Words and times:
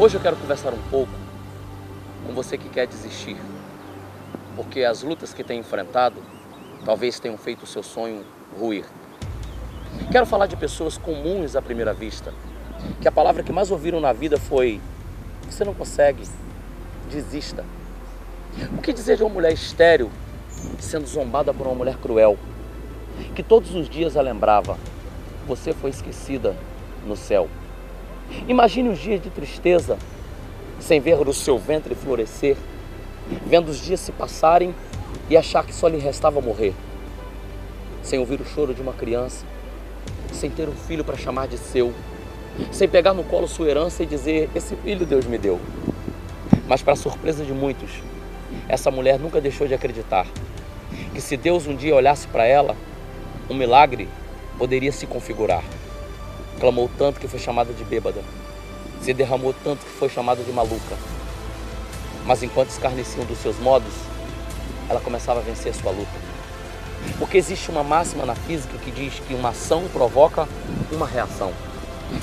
Hoje 0.00 0.16
eu 0.16 0.20
quero 0.22 0.34
conversar 0.34 0.72
um 0.72 0.80
pouco 0.88 1.12
com 2.26 2.32
você 2.32 2.56
que 2.56 2.70
quer 2.70 2.86
desistir, 2.86 3.36
porque 4.56 4.82
as 4.82 5.02
lutas 5.02 5.34
que 5.34 5.44
tem 5.44 5.60
enfrentado 5.60 6.22
talvez 6.86 7.20
tenham 7.20 7.36
feito 7.36 7.64
o 7.64 7.66
seu 7.66 7.82
sonho 7.82 8.24
ruir. 8.58 8.86
Quero 10.10 10.24
falar 10.24 10.46
de 10.46 10.56
pessoas 10.56 10.96
comuns 10.96 11.54
à 11.54 11.60
primeira 11.60 11.92
vista, 11.92 12.32
que 13.02 13.06
a 13.06 13.12
palavra 13.12 13.42
que 13.42 13.52
mais 13.52 13.70
ouviram 13.70 14.00
na 14.00 14.10
vida 14.10 14.38
foi: 14.38 14.80
você 15.44 15.66
não 15.66 15.74
consegue, 15.74 16.22
desista. 17.10 17.62
O 18.78 18.80
que 18.80 18.94
dizer 18.94 19.18
de 19.18 19.22
uma 19.22 19.28
mulher 19.28 19.52
estéril 19.52 20.10
sendo 20.78 21.06
zombada 21.06 21.52
por 21.52 21.66
uma 21.66 21.76
mulher 21.76 21.98
cruel, 21.98 22.38
que 23.34 23.42
todos 23.42 23.74
os 23.74 23.86
dias 23.86 24.16
a 24.16 24.22
lembrava: 24.22 24.78
você 25.46 25.74
foi 25.74 25.90
esquecida 25.90 26.56
no 27.06 27.16
céu. 27.18 27.50
Imagine 28.48 28.88
os 28.88 28.98
dias 28.98 29.20
de 29.20 29.30
tristeza, 29.30 29.98
sem 30.78 31.00
ver 31.00 31.16
o 31.20 31.32
seu 31.32 31.58
ventre 31.58 31.94
florescer, 31.94 32.56
vendo 33.46 33.68
os 33.68 33.80
dias 33.80 34.00
se 34.00 34.12
passarem 34.12 34.74
e 35.28 35.36
achar 35.36 35.64
que 35.64 35.74
só 35.74 35.88
lhe 35.88 35.98
restava 35.98 36.40
morrer, 36.40 36.74
sem 38.02 38.18
ouvir 38.18 38.40
o 38.40 38.44
choro 38.44 38.74
de 38.74 38.80
uma 38.80 38.92
criança, 38.92 39.44
sem 40.32 40.50
ter 40.50 40.68
um 40.68 40.74
filho 40.74 41.04
para 41.04 41.16
chamar 41.16 41.48
de 41.48 41.58
seu, 41.58 41.92
sem 42.72 42.88
pegar 42.88 43.14
no 43.14 43.24
colo 43.24 43.46
sua 43.46 43.68
herança 43.68 44.02
e 44.02 44.06
dizer: 44.06 44.48
Esse 44.54 44.74
filho 44.76 45.06
Deus 45.06 45.26
me 45.26 45.38
deu. 45.38 45.60
Mas, 46.66 46.82
para 46.82 46.96
surpresa 46.96 47.44
de 47.44 47.52
muitos, 47.52 47.90
essa 48.68 48.90
mulher 48.90 49.18
nunca 49.18 49.40
deixou 49.40 49.66
de 49.66 49.74
acreditar 49.74 50.26
que 51.12 51.20
se 51.20 51.36
Deus 51.36 51.66
um 51.66 51.74
dia 51.74 51.94
olhasse 51.94 52.26
para 52.28 52.44
ela, 52.44 52.76
um 53.48 53.54
milagre 53.54 54.08
poderia 54.58 54.92
se 54.92 55.06
configurar. 55.06 55.62
Clamou 56.60 56.90
tanto 56.96 57.18
que 57.18 57.26
foi 57.26 57.40
chamada 57.40 57.72
de 57.72 57.82
bêbada. 57.82 58.22
Se 59.02 59.12
derramou 59.14 59.54
tanto 59.64 59.84
que 59.84 59.92
foi 59.92 60.08
chamada 60.08 60.42
de 60.42 60.52
maluca. 60.52 60.96
Mas 62.24 62.42
enquanto 62.42 62.68
escarneciam 62.68 63.24
dos 63.24 63.38
seus 63.38 63.58
modos, 63.58 63.92
ela 64.88 65.00
começava 65.00 65.40
a 65.40 65.42
vencer 65.42 65.72
a 65.72 65.74
sua 65.74 65.90
luta. 65.90 66.30
Porque 67.18 67.38
existe 67.38 67.70
uma 67.70 67.82
máxima 67.82 68.26
na 68.26 68.34
física 68.34 68.76
que 68.78 68.90
diz 68.90 69.14
que 69.26 69.34
uma 69.34 69.48
ação 69.48 69.88
provoca 69.92 70.46
uma 70.92 71.06
reação. 71.06 71.52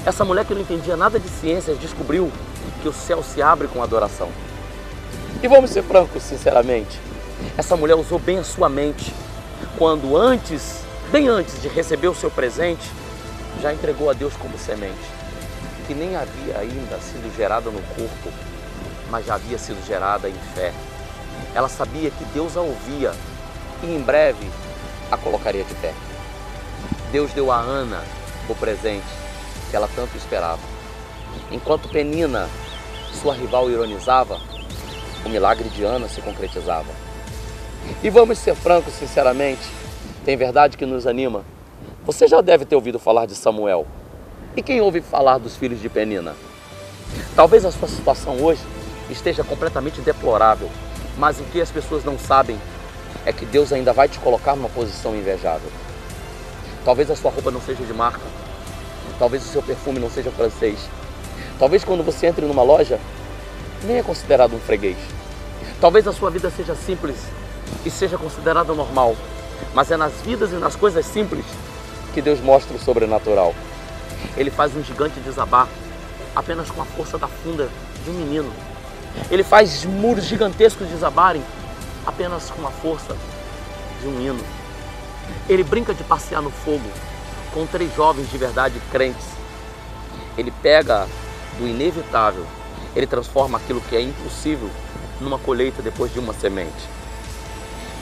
Essa 0.05 0.23
mulher 0.23 0.45
que 0.45 0.53
não 0.53 0.61
entendia 0.61 0.95
nada 0.95 1.19
de 1.19 1.27
ciências 1.27 1.79
descobriu 1.79 2.31
que 2.81 2.87
o 2.87 2.93
céu 2.93 3.23
se 3.23 3.41
abre 3.41 3.67
com 3.67 3.81
adoração. 3.81 4.29
E 5.41 5.47
vamos 5.47 5.71
ser 5.71 5.83
francos, 5.83 6.23
sinceramente, 6.23 6.99
essa 7.57 7.75
mulher 7.75 7.95
usou 7.95 8.19
bem 8.19 8.37
a 8.39 8.43
sua 8.43 8.69
mente 8.69 9.13
quando 9.77 10.17
antes, 10.17 10.81
bem 11.11 11.27
antes 11.27 11.61
de 11.61 11.67
receber 11.67 12.07
o 12.07 12.15
seu 12.15 12.31
presente, 12.31 12.89
já 13.61 13.73
entregou 13.73 14.09
a 14.09 14.13
Deus 14.13 14.33
como 14.35 14.57
semente, 14.57 14.97
que 15.85 15.93
nem 15.93 16.15
havia 16.15 16.59
ainda 16.59 16.99
sido 16.99 17.35
gerada 17.35 17.69
no 17.69 17.81
corpo, 17.95 18.31
mas 19.09 19.25
já 19.25 19.35
havia 19.35 19.57
sido 19.57 19.85
gerada 19.85 20.29
em 20.29 20.35
fé. 20.53 20.73
Ela 21.55 21.69
sabia 21.69 22.11
que 22.11 22.25
Deus 22.25 22.57
a 22.57 22.61
ouvia 22.61 23.11
e 23.83 23.87
em 23.87 24.01
breve 24.01 24.49
a 25.11 25.17
colocaria 25.17 25.63
de 25.63 25.73
pé. 25.75 25.93
Deus 27.11 27.31
deu 27.33 27.51
a 27.51 27.57
Ana 27.57 28.03
o 28.49 28.55
presente 28.55 29.05
que 29.69 29.75
ela 29.75 29.89
tanto 29.95 30.15
esperava. 30.17 30.61
Enquanto 31.51 31.89
Penina, 31.89 32.49
sua 33.13 33.33
rival, 33.33 33.69
ironizava, 33.69 34.39
o 35.25 35.29
milagre 35.29 35.69
de 35.69 35.83
Ana 35.83 36.07
se 36.07 36.21
concretizava. 36.21 36.91
E 38.03 38.09
vamos 38.09 38.37
ser 38.37 38.55
francos, 38.55 38.93
sinceramente, 38.93 39.69
tem 40.25 40.35
verdade 40.35 40.77
que 40.77 40.85
nos 40.85 41.07
anima 41.07 41.43
você 42.07 42.25
já 42.25 42.39
deve 42.39 42.63
ter 42.63 42.73
ouvido 42.73 42.97
falar 42.97 43.25
de 43.25 43.35
Samuel. 43.35 43.85
E 44.55 44.61
quem 44.61 44.79
ouve 44.79 45.01
falar 45.01 45.37
dos 45.39 45.57
filhos 45.57 45.81
de 45.81 45.89
Penina? 45.89 46.35
Talvez 47.35 47.65
a 47.65 47.71
sua 47.71 47.89
situação 47.89 48.41
hoje 48.41 48.61
esteja 49.09 49.43
completamente 49.43 49.99
deplorável, 49.99 50.69
mas 51.17 51.37
o 51.37 51.43
que 51.43 51.59
as 51.59 51.69
pessoas 51.69 52.05
não 52.05 52.17
sabem 52.17 52.57
é 53.25 53.33
que 53.33 53.45
Deus 53.45 53.73
ainda 53.73 53.91
vai 53.91 54.07
te 54.07 54.19
colocar 54.19 54.55
numa 54.55 54.69
posição 54.69 55.17
invejável. 55.17 55.69
Talvez 56.85 57.11
a 57.11 57.15
sua 57.17 57.29
roupa 57.29 57.51
não 57.51 57.59
seja 57.59 57.83
de 57.83 57.93
marca, 57.93 58.23
talvez 59.19 59.43
o 59.43 59.49
seu 59.49 59.61
perfume 59.61 59.99
não 59.99 60.09
seja 60.09 60.31
francês, 60.31 60.79
talvez 61.59 61.83
quando 61.83 62.05
você 62.05 62.27
entre 62.27 62.45
numa 62.45 62.63
loja 62.63 63.01
nem 63.83 63.97
é 63.97 64.03
considerado 64.03 64.55
um 64.55 64.59
freguês. 64.59 64.97
Talvez 65.81 66.07
a 66.07 66.13
sua 66.13 66.31
vida 66.31 66.49
seja 66.49 66.73
simples 66.73 67.17
e 67.85 67.91
seja 67.91 68.17
considerada 68.17 68.73
normal, 68.73 69.13
mas 69.73 69.91
é 69.91 69.97
nas 69.97 70.13
vidas 70.21 70.53
e 70.53 70.55
nas 70.55 70.77
coisas 70.77 71.05
simples 71.05 71.43
que 72.13 72.21
Deus 72.21 72.39
mostra 72.39 72.75
o 72.75 72.79
sobrenatural. 72.79 73.53
Ele 74.35 74.49
faz 74.49 74.75
um 74.75 74.83
gigante 74.83 75.19
desabar 75.19 75.67
apenas 76.35 76.69
com 76.69 76.81
a 76.81 76.85
força 76.85 77.17
da 77.17 77.27
funda 77.27 77.69
de 78.03 78.09
um 78.09 78.13
menino. 78.13 78.51
Ele 79.31 79.43
faz 79.43 79.83
muros 79.85 80.25
gigantescos 80.25 80.87
desabarem 80.87 81.43
apenas 82.05 82.49
com 82.49 82.65
a 82.65 82.71
força 82.71 83.15
de 84.01 84.07
um 84.07 84.21
hino. 84.21 84.43
Ele 85.49 85.63
brinca 85.63 85.93
de 85.93 86.03
passear 86.03 86.41
no 86.41 86.51
fogo 86.51 86.89
com 87.53 87.65
três 87.65 87.93
jovens 87.95 88.29
de 88.29 88.37
verdade 88.37 88.79
crentes. 88.91 89.25
Ele 90.37 90.51
pega 90.61 91.07
do 91.57 91.67
inevitável, 91.67 92.45
ele 92.95 93.07
transforma 93.07 93.57
aquilo 93.57 93.81
que 93.81 93.95
é 93.95 94.01
impossível 94.01 94.69
numa 95.19 95.39
colheita 95.39 95.81
depois 95.81 96.13
de 96.13 96.19
uma 96.19 96.33
semente. 96.33 96.87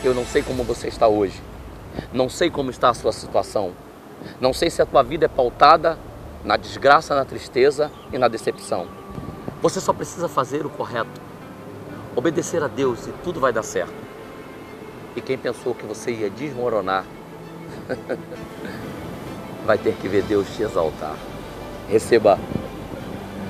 Eu 0.03 0.13
não 0.13 0.25
sei 0.25 0.43
como 0.43 0.63
você 0.63 0.87
está 0.87 1.07
hoje, 1.07 1.41
não 2.11 2.29
sei 2.29 2.49
como 2.49 2.69
está 2.69 2.89
a 2.89 2.93
sua 2.93 3.13
situação, 3.13 3.73
não 4.39 4.53
sei 4.53 4.69
se 4.69 4.81
a 4.81 4.85
tua 4.85 5.03
vida 5.03 5.25
é 5.25 5.29
pautada 5.29 5.97
na 6.43 6.57
desgraça, 6.57 7.15
na 7.15 7.25
tristeza 7.25 7.91
e 8.11 8.17
na 8.17 8.27
decepção. 8.27 8.87
Você 9.61 9.81
só 9.81 9.93
precisa 9.93 10.27
fazer 10.27 10.65
o 10.65 10.69
correto, 10.69 11.21
obedecer 12.15 12.63
a 12.63 12.67
Deus 12.67 13.07
e 13.07 13.11
tudo 13.23 13.39
vai 13.39 13.51
dar 13.51 13.63
certo. 13.63 13.93
E 15.15 15.21
quem 15.21 15.37
pensou 15.37 15.73
que 15.73 15.85
você 15.85 16.11
ia 16.11 16.29
desmoronar, 16.29 17.05
vai 19.65 19.77
ter 19.77 19.95
que 19.95 20.07
ver 20.07 20.23
Deus 20.23 20.47
te 20.55 20.63
exaltar. 20.63 21.15
Receba 21.89 22.37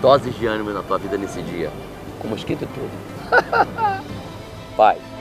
doses 0.02 0.36
de 0.36 0.46
ânimo 0.46 0.72
na 0.72 0.84
tua 0.84 0.98
vida 0.98 1.18
nesse 1.18 1.42
dia, 1.42 1.72
com 2.20 2.28
mosquito 2.28 2.64
e 2.64 2.68
tudo. 2.68 4.06
Pai. 4.78 5.15